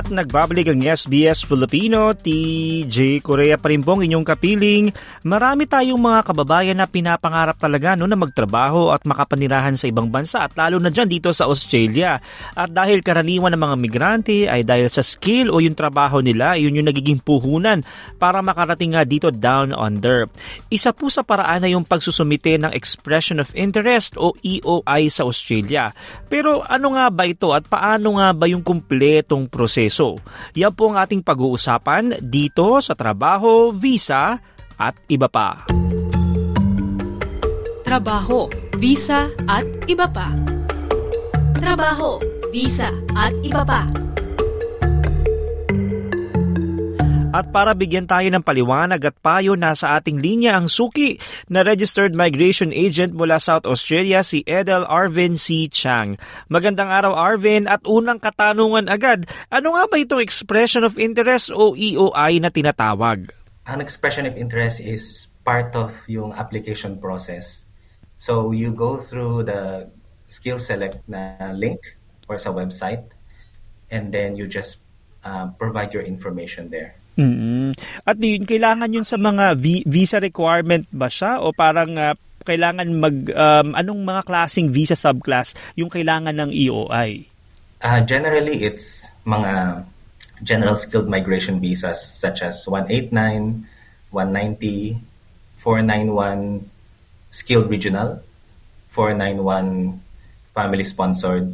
At 0.00 0.08
nagbabalik 0.08 0.72
ang 0.72 0.80
SBS 0.80 1.44
Filipino, 1.44 2.16
TJ 2.16 3.20
Korea 3.20 3.60
pa 3.60 3.68
rin 3.68 3.84
pong 3.84 4.00
inyong 4.08 4.24
kapiling. 4.24 4.88
Marami 5.28 5.68
tayong 5.68 6.00
mga 6.00 6.24
kababayan 6.24 6.80
na 6.80 6.88
pinapangarap 6.88 7.60
talaga 7.60 8.00
no, 8.00 8.08
na 8.08 8.16
magtrabaho 8.16 8.96
at 8.96 9.04
makapanirahan 9.04 9.76
sa 9.76 9.92
ibang 9.92 10.08
bansa 10.08 10.40
at 10.40 10.56
lalo 10.56 10.80
na 10.80 10.88
dyan 10.88 11.04
dito 11.04 11.28
sa 11.36 11.44
Australia. 11.44 12.16
At 12.56 12.72
dahil 12.72 13.04
karaniwan 13.04 13.52
ng 13.52 13.60
mga 13.60 13.76
migrante 13.76 14.38
ay 14.48 14.64
dahil 14.64 14.88
sa 14.88 15.04
skill 15.04 15.52
o 15.52 15.60
yung 15.60 15.76
trabaho 15.76 16.24
nila, 16.24 16.56
yun 16.56 16.80
yung 16.80 16.88
nagiging 16.88 17.20
puhunan 17.20 17.84
para 18.16 18.40
makarating 18.40 18.96
nga 18.96 19.04
dito 19.04 19.28
down 19.28 19.76
under. 19.76 20.32
Isa 20.72 20.96
po 20.96 21.12
sa 21.12 21.20
paraan 21.20 21.60
na 21.60 21.76
yung 21.76 21.84
pagsusumite 21.84 22.56
ng 22.56 22.72
Expression 22.72 23.36
of 23.36 23.52
Interest 23.52 24.16
o 24.16 24.32
EOI 24.40 25.12
sa 25.12 25.28
Australia. 25.28 25.92
Pero 26.32 26.64
ano 26.64 26.96
nga 26.96 27.12
ba 27.12 27.28
ito 27.28 27.52
at 27.52 27.68
paano 27.68 28.16
nga 28.16 28.32
ba 28.32 28.48
yung 28.48 28.64
kumpletong 28.64 29.44
proseso? 29.44 29.89
Proseso. 29.90 30.22
Yan 30.54 30.70
po 30.72 30.94
ang 30.94 31.02
ating 31.02 31.26
pag-uusapan 31.26 32.22
dito 32.22 32.78
sa 32.78 32.94
trabaho, 32.94 33.74
visa 33.74 34.38
at 34.78 34.94
iba 35.10 35.26
pa. 35.26 35.66
Trabaho, 37.82 38.46
visa 38.78 39.26
at 39.50 39.66
iba 39.90 40.06
pa. 40.06 40.30
Trabaho, 41.58 42.22
visa 42.54 42.94
at 43.18 43.34
iba 43.42 43.66
pa. 43.66 44.09
At 47.30 47.54
para 47.54 47.78
bigyan 47.78 48.10
tayo 48.10 48.26
ng 48.26 48.42
paliwanag 48.42 49.06
at 49.06 49.14
payo, 49.22 49.54
nasa 49.54 49.94
ating 49.94 50.18
linya 50.18 50.58
ang 50.58 50.66
suki 50.66 51.22
na 51.46 51.62
Registered 51.62 52.10
Migration 52.10 52.74
Agent 52.74 53.14
mula 53.14 53.38
South 53.38 53.70
Australia, 53.70 54.26
si 54.26 54.42
Edel 54.50 54.82
Arvin 54.90 55.38
C. 55.38 55.70
Chang. 55.70 56.18
Magandang 56.50 56.90
araw 56.90 57.14
Arvin 57.14 57.70
at 57.70 57.86
unang 57.86 58.18
katanungan 58.18 58.90
agad, 58.90 59.30
ano 59.46 59.78
nga 59.78 59.86
ba 59.86 60.02
itong 60.02 60.18
Expression 60.18 60.82
of 60.82 60.98
Interest 60.98 61.54
o 61.54 61.78
EOI 61.78 62.42
na 62.42 62.50
tinatawag? 62.50 63.30
Ang 63.62 63.78
expression 63.78 64.26
of 64.26 64.34
interest 64.34 64.82
is 64.82 65.30
part 65.46 65.70
of 65.78 65.94
yung 66.10 66.34
application 66.34 66.98
process. 66.98 67.62
So 68.18 68.50
you 68.50 68.74
go 68.74 68.98
through 68.98 69.46
the 69.46 69.86
skill 70.26 70.58
select 70.58 71.06
na 71.06 71.54
link 71.54 71.94
or 72.26 72.42
sa 72.42 72.50
website 72.50 73.14
and 73.86 74.10
then 74.10 74.34
you 74.34 74.50
just 74.50 74.82
uh, 75.22 75.54
provide 75.54 75.94
your 75.94 76.02
information 76.02 76.74
there. 76.74 76.99
Mm-hmm. 77.20 77.68
At 78.08 78.16
yun, 78.16 78.48
kailangan 78.48 78.96
yun 78.96 79.04
sa 79.04 79.20
mga 79.20 79.60
vi- 79.60 79.84
visa 79.84 80.16
requirement 80.16 80.88
ba 80.88 81.12
siya 81.12 81.44
o 81.44 81.52
parang 81.52 81.92
uh, 82.00 82.16
kailangan 82.48 82.88
mag 82.96 83.16
um, 83.36 83.76
anong 83.76 84.00
mga 84.00 84.22
klasing 84.24 84.72
visa 84.72 84.96
subclass 84.96 85.52
yung 85.76 85.92
kailangan 85.92 86.32
ng 86.32 86.50
EOI? 86.56 87.28
Uh, 87.84 88.00
generally 88.08 88.64
it's 88.64 89.08
mga 89.28 89.84
general 90.40 90.76
skilled 90.80 91.08
migration 91.12 91.60
visas 91.60 92.00
such 92.00 92.40
as 92.40 92.64
189, 92.64 93.12
190, 94.08 94.96
491 95.60 96.64
skilled 97.28 97.68
regional, 97.68 98.24
491 98.88 100.00
family 100.56 100.84
sponsored 100.88 101.52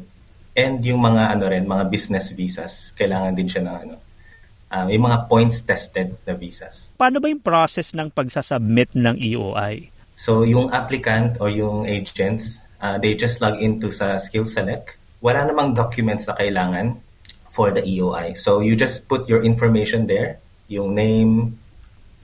and 0.56 0.80
yung 0.86 1.04
mga 1.04 1.36
ano 1.36 1.44
rin 1.52 1.68
mga 1.68 1.84
business 1.92 2.32
visas 2.32 2.96
kailangan 2.96 3.36
din 3.36 3.44
siya 3.44 3.62
ng 3.66 3.76
ano 3.76 4.05
um, 4.70 4.86
yung 4.90 5.04
mga 5.06 5.18
points 5.30 5.62
tested 5.62 6.16
na 6.26 6.34
visas. 6.34 6.92
Paano 6.98 7.22
ba 7.22 7.30
yung 7.30 7.42
process 7.42 7.94
ng 7.94 8.10
pagsasubmit 8.10 8.94
ng 8.94 9.16
EOI? 9.18 9.90
So 10.16 10.42
yung 10.48 10.72
applicant 10.72 11.38
or 11.44 11.52
yung 11.52 11.84
agents, 11.84 12.58
uh, 12.80 12.96
they 12.96 13.14
just 13.14 13.38
log 13.44 13.60
into 13.60 13.92
sa 13.92 14.16
skill 14.16 14.48
select. 14.48 14.96
Wala 15.20 15.44
namang 15.44 15.76
documents 15.76 16.24
na 16.26 16.34
kailangan 16.36 17.00
for 17.52 17.72
the 17.72 17.84
EOI. 17.84 18.36
So 18.36 18.60
you 18.60 18.76
just 18.76 19.08
put 19.08 19.28
your 19.28 19.44
information 19.44 20.08
there, 20.08 20.40
yung 20.68 20.96
name, 20.96 21.60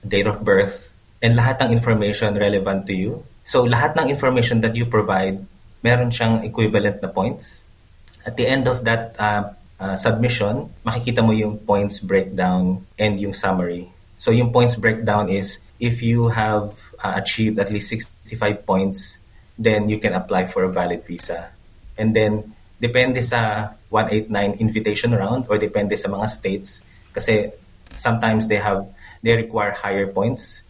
date 0.05 0.29
of 0.29 0.45
birth, 0.45 0.93
and 1.21 1.37
lahat 1.37 1.61
ng 1.63 1.73
information 1.73 2.35
relevant 2.37 2.85
to 2.89 2.93
you. 2.93 3.11
So 3.43 3.65
lahat 3.65 3.97
ng 3.97 4.09
information 4.09 4.61
that 4.61 4.75
you 4.75 4.85
provide, 4.85 5.41
meron 5.81 6.13
siyang 6.13 6.45
equivalent 6.45 7.01
na 7.01 7.09
points. 7.09 7.65
At 8.23 8.39
the 8.39 8.47
end 8.47 8.69
of 8.71 8.87
that 8.87 9.17
uh, 9.19 9.51
uh, 9.83 9.99
submission, 9.99 10.71
makikita 10.87 11.19
mo 11.19 11.35
yung 11.35 11.59
points 11.59 11.99
breakdown 11.99 12.87
and 12.95 13.19
yung 13.19 13.35
summary. 13.35 13.91
So 14.15 14.31
yung 14.31 14.55
points 14.55 14.79
breakdown 14.79 15.27
is 15.27 15.59
if 15.83 15.99
you 15.99 16.31
have 16.31 16.79
uh, 17.03 17.19
achieved 17.19 17.59
at 17.59 17.67
least 17.67 17.91
65 17.91 18.63
points, 18.63 19.19
then 19.59 19.91
you 19.91 19.99
can 19.99 20.15
apply 20.15 20.47
for 20.47 20.63
a 20.63 20.71
valid 20.71 21.03
visa. 21.03 21.51
And 21.99 22.15
then 22.15 22.55
depende 22.79 23.19
sa 23.19 23.75
189 23.91 24.63
invitation 24.63 25.11
round 25.11 25.51
or 25.51 25.59
depende 25.59 25.99
sa 25.99 26.07
mga 26.07 26.31
states 26.31 26.87
kasi 27.11 27.51
sometimes 27.99 28.47
they 28.47 28.63
have 28.63 28.87
they 29.19 29.35
require 29.35 29.75
higher 29.75 30.07
points. 30.07 30.63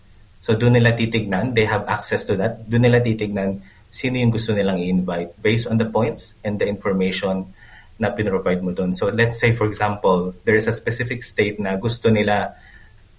So 0.44 0.58
doon 0.58 0.76
nila 0.76 0.98
titignan, 0.98 1.56
they 1.56 1.70
have 1.70 1.86
access 1.86 2.26
to 2.28 2.36
that. 2.42 2.66
Doon 2.66 2.90
nila 2.90 3.00
titignan 3.00 3.62
sino 3.94 4.18
yung 4.18 4.34
gusto 4.34 4.58
nilang 4.58 4.82
i-invite 4.82 5.38
based 5.38 5.70
on 5.70 5.78
the 5.78 5.86
points 5.86 6.34
and 6.42 6.58
the 6.58 6.66
information 6.66 7.54
na 8.00 8.10
pinrovide 8.10 8.62
mo 8.62 8.74
doon. 8.74 8.92
So 8.94 9.10
let's 9.14 9.40
say 9.40 9.54
for 9.54 9.66
example, 9.70 10.34
there 10.44 10.56
is 10.56 10.68
a 10.68 10.74
specific 10.74 11.22
state 11.22 11.60
na 11.60 11.78
gusto 11.78 12.10
nila, 12.10 12.58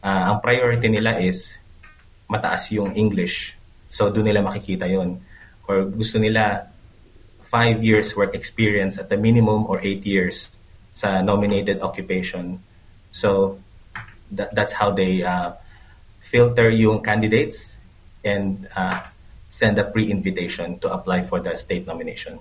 uh, 0.03 0.23
ang 0.35 0.39
priority 0.43 0.91
nila 0.91 1.19
is 1.19 1.59
mataas 2.31 2.71
yung 2.75 2.93
English. 2.95 3.55
So 3.89 4.11
doon 4.11 4.27
nila 4.31 4.43
makikita 4.43 4.91
yon 4.91 5.23
Or 5.65 5.87
gusto 5.89 6.19
nila 6.19 6.69
5 7.49 7.81
years 7.87 8.17
work 8.19 8.35
experience 8.35 8.99
at 8.99 9.09
the 9.09 9.17
minimum 9.17 9.65
or 9.71 9.79
8 9.79 10.03
years 10.03 10.51
sa 10.93 11.23
nominated 11.23 11.81
occupation. 11.81 12.59
So 13.15 13.63
that, 14.31 14.55
that's 14.55 14.75
how 14.75 14.91
they 14.91 15.23
uh, 15.23 15.55
filter 16.19 16.69
yung 16.71 17.03
candidates 17.03 17.79
and 18.25 18.67
uh, 18.75 19.07
send 19.51 19.79
a 19.79 19.85
pre-invitation 19.85 20.79
to 20.81 20.91
apply 20.91 21.23
for 21.23 21.39
the 21.39 21.55
state 21.55 21.87
nomination. 21.87 22.41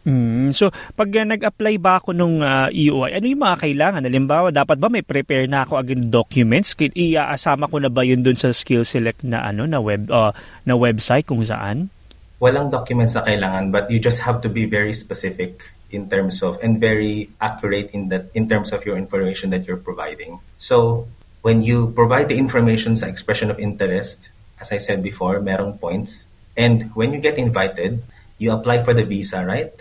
Mm, 0.00 0.56
so, 0.56 0.72
pag 0.96 1.12
uh, 1.12 1.28
nag-apply 1.28 1.76
ba 1.76 2.00
ako 2.00 2.16
nung 2.16 2.40
uh, 2.40 2.72
EOI, 2.72 3.20
ano 3.20 3.26
yung 3.28 3.44
mga 3.44 3.60
kailangan? 3.60 4.06
Halimbawa, 4.08 4.48
dapat 4.48 4.80
ba 4.80 4.88
may 4.88 5.04
prepare 5.04 5.44
na 5.44 5.68
ako 5.68 5.76
agad 5.76 6.00
documents? 6.08 6.72
Iaasama 6.72 7.68
ko 7.68 7.76
na 7.84 7.92
ba 7.92 8.00
yun 8.00 8.24
dun 8.24 8.36
sa 8.40 8.48
skill 8.48 8.88
select 8.88 9.20
na 9.20 9.44
ano 9.44 9.68
na 9.68 9.76
web 9.76 10.08
uh, 10.08 10.32
na 10.64 10.72
website 10.72 11.28
kung 11.28 11.44
saan? 11.44 11.92
Walang 12.40 12.72
documents 12.72 13.12
na 13.12 13.28
kailangan 13.28 13.68
but 13.68 13.92
you 13.92 14.00
just 14.00 14.24
have 14.24 14.40
to 14.40 14.48
be 14.48 14.64
very 14.64 14.96
specific 14.96 15.76
in 15.92 16.08
terms 16.08 16.40
of 16.40 16.56
and 16.64 16.80
very 16.80 17.28
accurate 17.36 17.92
in 17.92 18.08
that 18.08 18.32
in 18.32 18.48
terms 18.48 18.72
of 18.72 18.88
your 18.88 18.96
information 18.96 19.52
that 19.52 19.68
you're 19.68 19.80
providing. 19.80 20.40
So, 20.56 21.04
when 21.44 21.60
you 21.60 21.92
provide 21.92 22.32
the 22.32 22.40
information 22.40 22.96
sa 22.96 23.04
expression 23.04 23.52
of 23.52 23.60
interest, 23.60 24.32
as 24.56 24.72
I 24.72 24.80
said 24.80 25.04
before, 25.04 25.40
merong 25.40 25.80
points. 25.80 26.24
And 26.56 26.92
when 26.96 27.12
you 27.12 27.20
get 27.20 27.36
invited, 27.36 28.04
you 28.40 28.52
apply 28.52 28.84
for 28.84 28.92
the 28.92 29.04
visa, 29.04 29.44
right? 29.44 29.72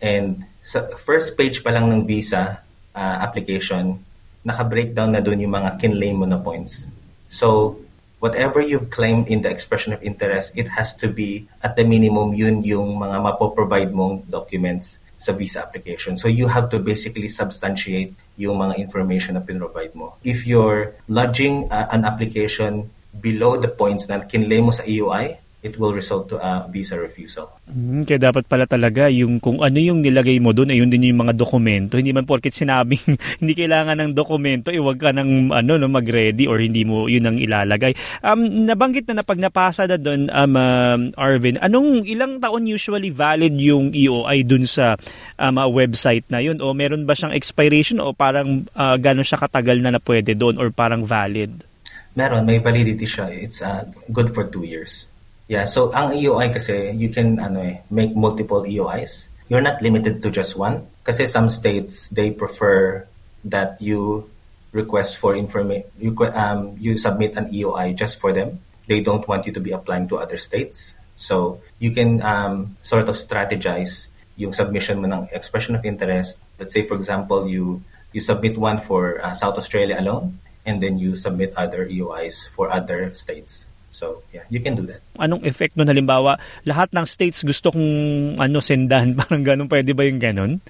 And 0.00 0.48
sa 0.60 0.88
first 0.96 1.36
page 1.36 1.62
pa 1.64 1.70
lang 1.70 1.88
ng 1.92 2.08
visa 2.08 2.64
uh, 2.96 3.16
application, 3.20 4.00
naka-breakdown 4.44 5.12
na 5.12 5.20
doon 5.20 5.44
yung 5.44 5.54
mga 5.54 5.76
kinlay 5.76 6.12
mo 6.16 6.24
na 6.24 6.40
points. 6.40 6.88
So, 7.28 7.78
whatever 8.20 8.60
you've 8.60 8.92
claimed 8.92 9.28
in 9.28 9.42
the 9.42 9.50
expression 9.52 9.92
of 9.92 10.00
interest, 10.04 10.52
it 10.56 10.76
has 10.76 10.92
to 11.00 11.08
be 11.08 11.48
at 11.64 11.76
the 11.76 11.84
minimum 11.84 12.36
yun 12.36 12.64
yung 12.64 13.00
mga 13.00 13.16
mapoprovide 13.20 13.92
mong 13.92 14.28
documents 14.28 15.00
sa 15.20 15.36
visa 15.36 15.60
application. 15.60 16.16
So 16.16 16.28
you 16.28 16.48
have 16.48 16.72
to 16.72 16.80
basically 16.80 17.28
substantiate 17.28 18.16
yung 18.40 18.56
mga 18.56 18.80
information 18.80 19.36
na 19.36 19.44
pinrovide 19.44 19.92
mo. 19.92 20.16
If 20.24 20.48
you're 20.48 20.96
lodging 21.08 21.68
uh, 21.68 21.92
an 21.92 22.08
application 22.08 22.88
below 23.12 23.60
the 23.60 23.68
points 23.68 24.08
na 24.08 24.24
kinlay 24.24 24.64
mo 24.64 24.72
sa 24.72 24.80
EUI, 24.84 25.36
it 25.60 25.76
will 25.76 25.92
result 25.92 26.32
to 26.32 26.40
a 26.40 26.64
visa 26.72 26.96
refusal. 26.96 27.52
Mm, 27.68 28.08
kaya 28.08 28.16
dapat 28.16 28.48
pala 28.48 28.64
talaga 28.64 29.12
yung 29.12 29.36
kung 29.38 29.60
ano 29.60 29.76
yung 29.76 30.00
nilagay 30.00 30.40
mo 30.40 30.56
doon, 30.56 30.72
ayun 30.72 30.88
din 30.88 31.12
yung 31.12 31.20
mga 31.20 31.36
dokumento. 31.36 32.00
Hindi 32.00 32.16
man 32.16 32.24
porket 32.24 32.56
sinabing 32.56 33.04
hindi 33.40 33.52
kailangan 33.52 34.00
ng 34.00 34.12
dokumento, 34.16 34.72
iwag 34.72 34.96
ka 34.96 35.12
ng 35.12 35.52
ano, 35.52 35.72
no, 35.76 35.86
mag-ready 35.92 36.48
or 36.48 36.56
hindi 36.58 36.88
mo 36.88 37.06
yun 37.06 37.28
ang 37.28 37.36
ilalagay. 37.36 37.92
Um, 38.24 38.64
nabanggit 38.64 39.04
na 39.12 39.20
na 39.20 39.24
pag 39.24 39.36
napasa 39.36 39.84
na 39.84 40.00
doon, 40.00 40.32
um, 40.32 40.52
um, 40.56 41.00
Arvin, 41.20 41.60
anong 41.60 42.08
ilang 42.08 42.40
taon 42.40 42.64
usually 42.64 43.12
valid 43.12 43.52
yung 43.60 43.92
EOI 43.92 44.40
dun 44.48 44.64
sa 44.64 44.96
um, 45.36 45.60
uh, 45.60 45.68
website 45.68 46.24
na 46.32 46.40
yun? 46.40 46.56
O 46.64 46.72
meron 46.72 47.04
ba 47.04 47.12
siyang 47.12 47.36
expiration 47.36 48.00
o 48.00 48.16
parang 48.16 48.64
uh, 48.72 48.96
gano'n 48.96 49.26
siya 49.26 49.44
katagal 49.44 49.84
na 49.84 49.92
na 49.92 50.00
pwede 50.00 50.32
doon 50.32 50.56
or 50.56 50.72
parang 50.72 51.04
valid? 51.04 51.68
Meron, 52.16 52.42
may 52.42 52.58
validity 52.58 53.06
siya. 53.06 53.30
It's 53.30 53.62
uh, 53.62 53.86
good 54.10 54.32
for 54.34 54.48
two 54.48 54.66
years. 54.66 55.06
Yeah, 55.50 55.66
so 55.66 55.90
ang 55.90 56.14
EOI 56.14 56.54
kasi, 56.54 56.94
you 56.94 57.10
can 57.10 57.42
ano 57.42 57.58
eh, 57.58 57.82
make 57.90 58.14
multiple 58.14 58.62
EOIs. 58.62 59.26
You're 59.50 59.66
not 59.66 59.82
limited 59.82 60.22
to 60.22 60.30
just 60.30 60.54
one. 60.54 60.86
Kasi 61.02 61.26
some 61.26 61.50
states, 61.50 62.06
they 62.14 62.30
prefer 62.30 63.02
that 63.42 63.74
you 63.82 64.30
request 64.70 65.18
for 65.18 65.34
information, 65.34 65.90
you, 65.98 66.14
um, 66.30 66.78
you 66.78 66.94
submit 66.94 67.34
an 67.34 67.50
EOI 67.50 67.98
just 67.98 68.22
for 68.22 68.30
them. 68.30 68.62
They 68.86 69.02
don't 69.02 69.26
want 69.26 69.42
you 69.42 69.52
to 69.52 69.58
be 69.58 69.74
applying 69.74 70.06
to 70.14 70.22
other 70.22 70.38
states. 70.38 70.94
So, 71.18 71.58
you 71.82 71.90
can 71.90 72.22
um, 72.22 72.78
sort 72.80 73.10
of 73.10 73.18
strategize 73.18 74.06
yung 74.38 74.52
submission 74.54 75.02
mo 75.02 75.10
ng 75.10 75.34
expression 75.34 75.74
of 75.74 75.84
interest. 75.84 76.38
Let's 76.62 76.72
say, 76.72 76.86
for 76.86 76.94
example, 76.94 77.50
you 77.50 77.82
you 78.14 78.22
submit 78.22 78.54
one 78.54 78.78
for 78.78 79.18
uh, 79.18 79.34
South 79.34 79.58
Australia 79.58 79.98
alone, 79.98 80.38
and 80.64 80.78
then 80.78 80.98
you 81.02 81.18
submit 81.18 81.52
other 81.58 81.90
EOIs 81.90 82.48
for 82.48 82.70
other 82.70 83.12
states. 83.14 83.66
So, 83.90 84.22
yeah, 84.30 84.46
you 84.48 84.62
can 84.62 84.78
do 84.78 84.86
that. 84.86 85.02
Anong 85.18 85.42
effect 85.42 85.74
nun? 85.74 85.90
Halimbawa, 85.90 86.38
lahat 86.64 86.94
ng 86.94 87.04
states 87.04 87.42
gusto 87.42 87.74
kong 87.74 87.90
ano, 88.38 88.58
sendan, 88.62 89.14
parang 89.20 89.42
ganun. 89.42 89.66
Pwede 89.66 89.92
ba 89.92 90.06
yung 90.06 90.22
ganun? 90.22 90.62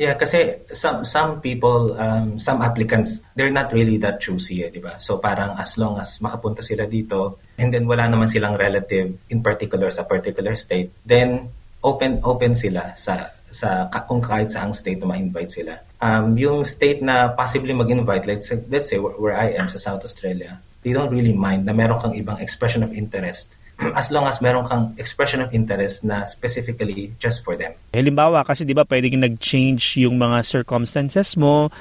Yeah, 0.00 0.16
kasi 0.16 0.64
some 0.72 1.04
some 1.04 1.44
people, 1.44 1.92
um, 2.00 2.40
some 2.40 2.64
applicants, 2.64 3.20
they're 3.36 3.52
not 3.52 3.76
really 3.76 4.00
that 4.00 4.24
choosy, 4.24 4.64
eh, 4.64 4.72
di 4.72 4.80
ba? 4.80 4.96
So 4.96 5.20
parang 5.20 5.52
as 5.60 5.76
long 5.76 6.00
as 6.00 6.16
makapunta 6.24 6.64
sila 6.64 6.88
dito, 6.88 7.36
and 7.60 7.68
then 7.68 7.84
wala 7.84 8.08
naman 8.08 8.32
silang 8.32 8.56
relative 8.56 9.12
in 9.28 9.44
particular 9.44 9.92
sa 9.92 10.08
particular 10.08 10.56
state, 10.56 10.96
then 11.04 11.52
open 11.84 12.24
open 12.24 12.56
sila 12.56 12.96
sa 12.96 13.36
sa 13.52 13.84
kung 14.08 14.24
kahit 14.24 14.48
saang 14.48 14.72
state 14.72 14.96
na 15.04 15.12
ma-invite 15.12 15.52
sila. 15.52 15.76
Um, 16.00 16.40
yung 16.40 16.64
state 16.64 17.04
na 17.04 17.28
possibly 17.36 17.76
mag-invite, 17.76 18.24
let's 18.24 18.48
say, 18.48 18.64
let's 18.72 18.88
say 18.88 18.96
where, 18.96 19.12
where 19.20 19.36
I 19.36 19.52
am 19.60 19.68
sa 19.68 19.76
South 19.76 20.02
Australia, 20.08 20.56
they 20.82 20.92
don't 20.94 21.10
really 21.10 21.34
mind 21.34 21.66
na 21.66 21.72
meron 21.72 21.98
kang 21.98 22.14
ibang 22.14 22.38
expression 22.42 22.82
of 22.82 22.90
interest 22.92 23.54
as 23.98 24.10
long 24.10 24.26
as 24.28 24.38
meron 24.38 24.66
kang 24.66 24.94
expression 24.98 25.40
of 25.40 25.50
interest 25.54 26.04
na 26.04 26.24
specifically 26.28 27.14
just 27.18 27.42
for 27.42 27.58
them. 27.58 27.74
Halimbawa, 27.94 28.44
kasi 28.46 28.62
di 28.62 28.74
ba 28.76 28.86
pwedeng 28.86 29.22
nag-change 29.22 30.02
yung 30.02 30.18
mga 30.20 30.44
circumstances 30.44 31.34
mo, 31.34 31.72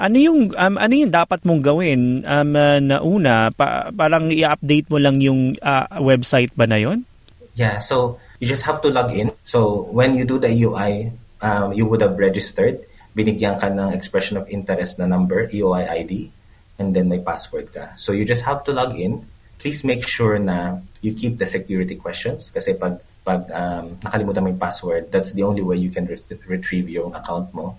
ano 0.00 0.16
yung 0.16 0.56
um, 0.56 0.74
ano 0.80 0.92
yung 0.96 1.12
dapat 1.12 1.44
mong 1.44 1.60
gawin 1.60 2.24
um, 2.24 2.56
uh, 2.56 2.80
na 2.80 2.96
una 3.04 3.52
pa, 3.52 3.92
parang 3.92 4.32
i-update 4.32 4.88
mo 4.88 4.96
lang 4.96 5.20
yung 5.20 5.60
uh, 5.60 5.86
website 6.00 6.52
ba 6.56 6.64
na 6.64 6.80
yon? 6.80 7.04
Yeah, 7.58 7.76
so 7.76 8.16
you 8.40 8.48
just 8.48 8.64
have 8.64 8.80
to 8.80 8.88
log 8.88 9.12
in. 9.12 9.28
So 9.44 9.90
when 9.92 10.16
you 10.16 10.24
do 10.24 10.40
the 10.40 10.48
EUI, 10.48 11.12
um, 11.44 11.76
you 11.76 11.84
would 11.84 12.00
have 12.00 12.16
registered. 12.16 12.80
Binigyan 13.12 13.60
ka 13.60 13.68
ng 13.68 13.92
expression 13.92 14.38
of 14.40 14.48
interest 14.48 14.96
na 14.96 15.04
number, 15.04 15.44
EUI 15.50 15.84
ID 15.84 16.32
and 16.80 16.96
then 16.96 17.12
may 17.12 17.20
password 17.20 17.68
ka. 17.68 17.92
So 18.00 18.16
you 18.16 18.24
just 18.24 18.48
have 18.48 18.64
to 18.64 18.72
log 18.72 18.96
in. 18.96 19.28
Please 19.60 19.84
make 19.84 20.08
sure 20.08 20.40
na 20.40 20.80
you 21.04 21.12
keep 21.12 21.36
the 21.36 21.44
security 21.44 21.94
questions 21.94 22.48
kasi 22.48 22.72
pag 22.72 23.04
pag 23.20 23.44
um, 23.52 24.00
nakalimutan 24.00 24.40
mo 24.40 24.48
yung 24.48 24.58
password, 24.58 25.12
that's 25.12 25.36
the 25.36 25.44
only 25.44 25.60
way 25.60 25.76
you 25.76 25.92
can 25.92 26.08
re- 26.08 26.40
retrieve 26.48 26.88
yung 26.88 27.12
account 27.12 27.52
mo. 27.52 27.76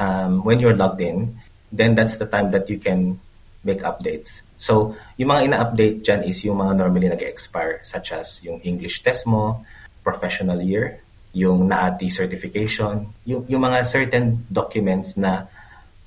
Um, 0.00 0.40
when 0.48 0.64
you're 0.64 0.74
logged 0.74 1.04
in, 1.04 1.36
then 1.68 1.92
that's 1.92 2.16
the 2.16 2.24
time 2.24 2.50
that 2.56 2.72
you 2.72 2.80
can 2.80 3.20
make 3.60 3.84
updates. 3.84 4.48
So, 4.56 4.96
yung 5.20 5.28
mga 5.28 5.52
ina-update 5.52 5.96
dyan 6.00 6.24
is 6.24 6.40
yung 6.48 6.56
mga 6.64 6.80
normally 6.80 7.12
nag-expire 7.12 7.84
such 7.84 8.16
as 8.16 8.40
yung 8.40 8.64
English 8.64 9.04
test 9.04 9.28
mo, 9.28 9.60
professional 10.00 10.64
year, 10.64 11.04
yung 11.36 11.68
NAATI 11.68 12.08
certification, 12.08 13.12
yung, 13.28 13.44
yung 13.44 13.60
mga 13.60 13.84
certain 13.84 14.48
documents 14.48 15.20
na 15.20 15.44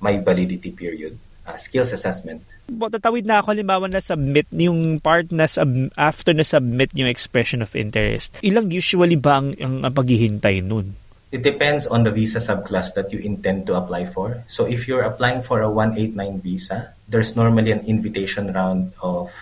may 0.02 0.18
validity 0.18 0.74
period 0.74 1.14
uh, 1.46 1.58
skills 1.58 1.92
assessment. 1.92 2.42
Tatawid 2.68 3.26
na 3.26 3.42
ako 3.42 3.54
halimbawa 3.54 3.86
na 3.90 4.02
submit 4.02 4.46
yung 4.54 4.98
part 5.02 5.30
na 5.34 5.46
sub, 5.46 5.70
after 5.98 6.32
na 6.32 6.46
submit 6.46 6.90
yung 6.94 7.10
expression 7.10 7.60
of 7.62 7.74
interest. 7.74 8.38
Ilang 8.42 8.70
usually 8.70 9.18
ba 9.18 9.42
ang, 9.42 9.54
ang, 9.58 9.86
ang 9.86 9.94
paghihintay 9.94 10.62
nun? 10.62 10.94
It 11.32 11.40
depends 11.40 11.88
on 11.88 12.04
the 12.04 12.12
visa 12.12 12.44
subclass 12.44 12.92
that 12.92 13.08
you 13.08 13.18
intend 13.18 13.64
to 13.66 13.74
apply 13.74 14.04
for. 14.04 14.44
So 14.52 14.68
if 14.68 14.84
you're 14.84 15.00
applying 15.00 15.40
for 15.40 15.64
a 15.64 15.70
189 15.70 16.44
visa, 16.44 16.92
there's 17.08 17.36
normally 17.36 17.72
an 17.72 17.80
invitation 17.88 18.52
round 18.52 18.92
of 19.00 19.32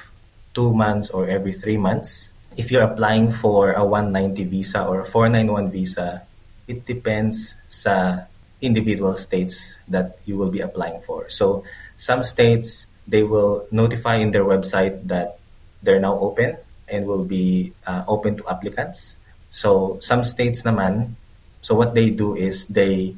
two 0.55 0.70
months 0.70 1.11
or 1.11 1.26
every 1.26 1.52
three 1.52 1.76
months. 1.76 2.32
If 2.56 2.70
you're 2.70 2.87
applying 2.87 3.35
for 3.35 3.73
a 3.75 3.82
190 3.82 4.44
visa 4.44 4.87
or 4.87 5.02
a 5.02 5.06
491 5.06 5.70
visa, 5.70 6.23
it 6.70 6.87
depends 6.87 7.58
sa 7.67 8.26
individual 8.60 9.16
states 9.16 9.76
that 9.88 10.18
you 10.24 10.36
will 10.36 10.50
be 10.50 10.60
applying 10.60 11.00
for. 11.00 11.28
So 11.28 11.64
some 11.96 12.22
states, 12.22 12.86
they 13.06 13.22
will 13.22 13.66
notify 13.70 14.16
in 14.16 14.30
their 14.30 14.44
website 14.44 15.08
that 15.08 15.38
they're 15.82 16.00
now 16.00 16.16
open 16.18 16.56
and 16.88 17.06
will 17.06 17.24
be 17.24 17.72
uh, 17.86 18.04
open 18.06 18.36
to 18.36 18.48
applicants. 18.48 19.16
So 19.50 19.98
some 20.00 20.24
states 20.24 20.62
naman, 20.62 21.14
so 21.62 21.74
what 21.74 21.94
they 21.94 22.10
do 22.10 22.36
is 22.36 22.66
they 22.68 23.14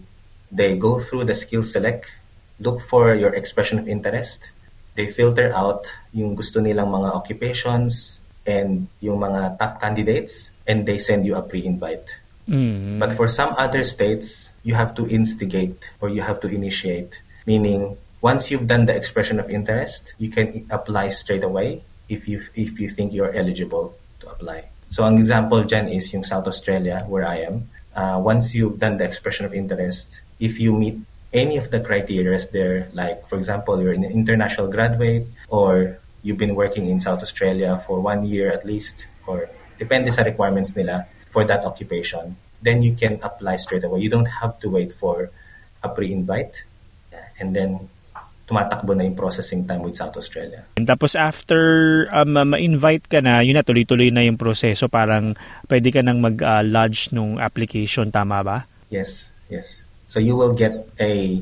they 0.50 0.76
go 0.76 0.98
through 0.98 1.24
the 1.24 1.34
skill 1.34 1.62
select, 1.62 2.12
look 2.60 2.80
for 2.80 3.14
your 3.14 3.34
expression 3.34 3.78
of 3.78 3.88
interest. 3.88 4.52
They 4.94 5.08
filter 5.08 5.52
out 5.56 5.88
yung 6.12 6.36
gusto 6.36 6.60
nilang 6.60 6.92
mga 6.92 7.16
occupations 7.16 8.20
and 8.44 8.88
yung 9.00 9.24
mga 9.24 9.56
top 9.56 9.80
candidates 9.80 10.52
and 10.68 10.84
they 10.84 10.98
send 10.98 11.24
you 11.24 11.34
a 11.36 11.42
pre-invite. 11.42 12.21
Mm-hmm. 12.48 12.98
But 12.98 13.12
for 13.12 13.28
some 13.28 13.54
other 13.56 13.84
states, 13.84 14.52
you 14.62 14.74
have 14.74 14.94
to 14.96 15.06
instigate 15.06 15.90
or 16.00 16.08
you 16.08 16.22
have 16.22 16.40
to 16.40 16.48
initiate, 16.48 17.22
meaning 17.46 17.96
once 18.20 18.50
you've 18.50 18.66
done 18.66 18.86
the 18.86 18.94
expression 18.94 19.38
of 19.38 19.50
interest, 19.50 20.14
you 20.18 20.30
can 20.30 20.66
apply 20.70 21.08
straight 21.10 21.44
away 21.44 21.82
if 22.08 22.28
you 22.28 22.42
if 22.54 22.78
you 22.78 22.88
think 22.88 23.12
you're 23.12 23.34
eligible 23.34 23.94
to 24.20 24.28
apply. 24.28 24.70
So 24.88 25.04
an 25.04 25.14
example 25.14 25.64
Jen 25.64 25.88
is 25.88 26.12
yung 26.12 26.22
South 26.22 26.46
Australia 26.46 27.04
where 27.08 27.26
I 27.26 27.48
am. 27.48 27.68
Uh, 27.94 28.20
once 28.22 28.54
you've 28.54 28.78
done 28.78 28.96
the 28.96 29.04
expression 29.04 29.44
of 29.44 29.52
interest, 29.52 30.20
if 30.40 30.58
you 30.58 30.72
meet 30.72 30.98
any 31.32 31.56
of 31.56 31.70
the 31.70 31.80
criteria 31.80 32.38
there, 32.52 32.88
like 32.92 33.26
for 33.28 33.36
example, 33.36 33.80
you're 33.80 33.92
an 33.92 34.04
international 34.04 34.68
graduate 34.68 35.26
or 35.48 35.98
you've 36.22 36.38
been 36.38 36.54
working 36.54 36.86
in 36.86 37.00
South 37.00 37.22
Australia 37.22 37.80
for 37.86 38.00
one 38.00 38.24
year 38.24 38.52
at 38.52 38.64
least, 38.64 39.06
or 39.26 39.48
depende 39.78 40.12
sa 40.12 40.22
requirements 40.22 40.76
nila, 40.76 41.08
for 41.32 41.42
that 41.48 41.64
occupation, 41.64 42.36
then 42.60 42.84
you 42.84 42.92
can 42.94 43.18
apply 43.24 43.56
straight 43.56 43.82
away. 43.82 44.04
You 44.04 44.12
don't 44.12 44.28
have 44.44 44.60
to 44.60 44.68
wait 44.68 44.92
for 44.92 45.32
a 45.82 45.88
pre-invite. 45.88 46.62
And 47.40 47.56
then, 47.56 47.88
tumatakbo 48.46 48.92
na 48.92 49.08
yung 49.08 49.16
processing 49.16 49.64
time 49.64 49.80
with 49.80 49.96
South 49.96 50.14
Australia. 50.20 50.68
And 50.76 50.84
tapos 50.84 51.16
after 51.16 52.04
um, 52.12 52.36
ma-invite 52.36 53.08
ka 53.08 53.24
na, 53.24 53.40
yun 53.40 53.56
na, 53.56 53.64
tuloy-tuloy 53.64 54.12
na 54.12 54.20
yung 54.28 54.36
proseso. 54.36 54.92
Parang 54.92 55.32
pwede 55.72 55.88
ka 55.88 56.04
nang 56.04 56.20
mag-lodge 56.20 57.08
uh, 57.10 57.16
nung 57.16 57.40
application, 57.40 58.12
tama 58.12 58.44
ba? 58.44 58.58
Yes, 58.92 59.32
yes. 59.48 59.88
So 60.04 60.20
you 60.20 60.36
will 60.36 60.52
get 60.52 60.84
a 61.00 61.40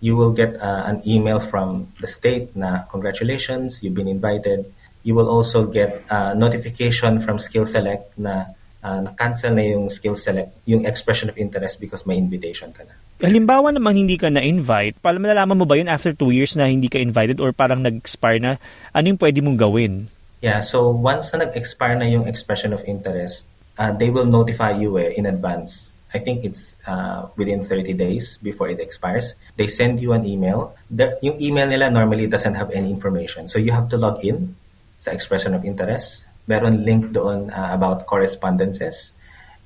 you 0.00 0.16
will 0.16 0.32
get 0.32 0.56
uh, 0.56 0.88
an 0.88 1.04
email 1.04 1.40
from 1.40 1.92
the 2.00 2.08
state 2.08 2.56
na 2.56 2.88
congratulations, 2.88 3.84
you've 3.84 3.96
been 3.96 4.08
invited. 4.08 4.64
You 5.04 5.14
will 5.14 5.28
also 5.28 5.68
get 5.68 6.02
a 6.10 6.34
notification 6.34 7.20
from 7.20 7.38
Skill 7.38 7.68
Select 7.68 8.16
na 8.18 8.55
uh, 8.86 9.00
na-cancel 9.02 9.50
na 9.58 9.66
yung 9.66 9.90
skill 9.90 10.14
select, 10.14 10.54
yung 10.70 10.86
expression 10.86 11.26
of 11.26 11.34
interest 11.34 11.82
because 11.82 12.06
may 12.06 12.14
invitation 12.14 12.70
ka 12.70 12.86
na. 12.86 12.94
Halimbawa 13.18 13.74
namang 13.74 14.06
hindi 14.06 14.14
ka 14.14 14.30
na-invite, 14.30 15.02
para 15.02 15.18
malalaman 15.18 15.58
mo 15.58 15.66
ba 15.66 15.74
yun 15.74 15.90
after 15.90 16.14
two 16.14 16.30
years 16.30 16.54
na 16.54 16.70
hindi 16.70 16.86
ka 16.86 17.02
invited 17.02 17.42
or 17.42 17.50
parang 17.50 17.82
nag-expire 17.82 18.38
na, 18.38 18.62
ano 18.94 19.04
yung 19.10 19.18
pwede 19.18 19.42
mong 19.42 19.58
gawin? 19.58 20.06
Yeah, 20.38 20.62
so 20.62 20.94
once 20.94 21.34
na 21.34 21.42
nag-expire 21.48 21.98
na 21.98 22.06
yung 22.06 22.30
expression 22.30 22.70
of 22.70 22.86
interest, 22.86 23.50
uh, 23.74 23.90
they 23.90 24.14
will 24.14 24.28
notify 24.28 24.70
you 24.70 24.94
eh, 25.02 25.10
in 25.18 25.26
advance. 25.26 25.98
I 26.14 26.22
think 26.22 26.46
it's 26.46 26.78
uh, 26.86 27.28
within 27.36 27.66
30 27.66 27.92
days 27.92 28.38
before 28.38 28.70
it 28.70 28.80
expires. 28.80 29.34
They 29.58 29.66
send 29.66 30.00
you 30.00 30.14
an 30.14 30.24
email. 30.24 30.72
The, 30.88 31.18
yung 31.20 31.36
email 31.42 31.66
nila 31.66 31.90
normally 31.90 32.30
doesn't 32.30 32.54
have 32.54 32.70
any 32.70 32.88
information. 32.88 33.48
So 33.48 33.58
you 33.58 33.72
have 33.72 33.90
to 33.90 33.98
log 33.98 34.24
in 34.24 34.54
sa 35.02 35.10
expression 35.10 35.52
of 35.52 35.64
interest 35.64 36.24
meron 36.46 36.86
link 36.86 37.10
doon 37.10 37.50
uh, 37.50 37.70
about 37.74 38.06
correspondences 38.06 39.12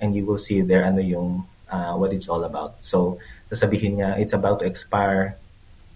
and 0.01 0.17
you 0.17 0.25
will 0.25 0.41
see 0.41 0.65
there 0.65 0.85
ano 0.85 1.05
yung 1.05 1.45
uh, 1.69 1.95
what 1.95 2.13
it's 2.13 2.29
all 2.29 2.43
about. 2.43 2.81
So, 2.83 3.21
sasabihin 3.53 4.01
niya, 4.01 4.19
it's 4.19 4.33
about 4.33 4.61
to 4.61 4.67
expire 4.67 5.37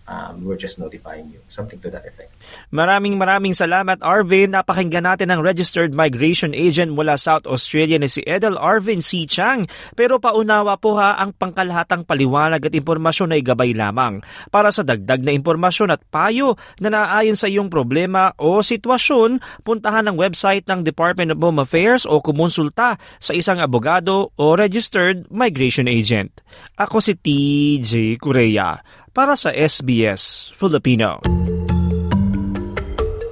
um, 0.06 0.44
we're 0.44 0.61
just 0.61 0.76
notifying 0.76 1.32
you. 1.32 1.40
Something 1.49 1.80
to 1.84 1.88
that 1.92 2.04
effect. 2.04 2.32
Maraming 2.73 3.16
maraming 3.16 3.56
salamat 3.56 4.00
Arvin. 4.04 4.52
Napakinggan 4.52 5.04
natin 5.04 5.32
ang 5.32 5.40
registered 5.40 5.96
migration 5.96 6.52
agent 6.52 6.92
mula 6.92 7.16
South 7.16 7.49
Australia 7.49 7.96
na 7.96 8.08
si 8.08 8.20
Edel 8.25 8.61
Arvin 8.61 9.00
C. 9.00 9.25
Chang. 9.25 9.66
Pero 9.96 10.20
paunawa 10.20 10.76
po 10.76 10.96
ha 11.00 11.16
ang 11.16 11.32
pangkalahatang 11.32 12.04
paliwanag 12.04 12.61
at 12.68 12.75
impormasyon 12.76 13.32
na 13.32 13.40
igabay 13.40 13.73
lamang. 13.73 14.20
Para 14.52 14.68
sa 14.68 14.84
dagdag 14.84 15.25
na 15.25 15.32
impormasyon 15.32 15.92
at 15.92 16.04
payo 16.08 16.56
na 16.80 16.92
naayon 16.92 17.37
sa 17.38 17.49
iyong 17.49 17.73
problema 17.73 18.37
o 18.37 18.61
sitwasyon, 18.61 19.40
puntahan 19.64 20.08
ang 20.08 20.16
website 20.20 20.68
ng 20.68 20.84
Department 20.84 21.32
of 21.32 21.40
Home 21.40 21.64
Affairs 21.64 22.04
o 22.04 22.20
kumonsulta 22.20 23.00
sa 23.18 23.32
isang 23.32 23.61
abogado 23.61 24.32
o 24.37 24.44
registered 24.54 25.25
migration 25.32 25.88
agent. 25.88 26.44
Ako 26.76 27.00
si 27.00 27.16
TJ 27.16 28.20
Korea 28.20 28.76
para 29.14 29.38
sa 29.38 29.54
SBS 29.54 30.50
Filipino. 30.59 31.23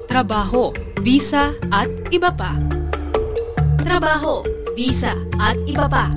Trabaho, 0.07 0.71
visa 1.03 1.59
at 1.75 1.91
iba 2.15 2.31
pa. 2.31 2.55
Trabaho, 3.83 4.47
visa 4.79 5.11
at 5.43 5.59
iba 5.67 5.91
pa. 5.91 6.15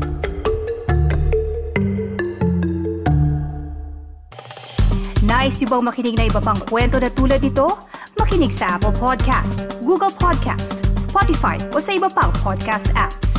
Nice 5.26 5.66
yung 5.66 5.74
bang 5.74 5.84
makinig 5.90 6.14
na 6.14 6.30
iba 6.30 6.38
pang 6.38 6.62
kwento 6.70 7.02
na 7.02 7.10
tulad 7.10 7.42
ito? 7.42 7.66
Makinig 8.22 8.54
sa 8.54 8.78
Apple 8.78 8.94
Podcast, 9.02 9.66
Google 9.82 10.14
Podcast, 10.14 10.78
Spotify 10.94 11.58
o 11.74 11.82
sa 11.82 11.98
iba 11.98 12.06
pang 12.14 12.30
podcast 12.46 12.94
apps. 12.94 13.35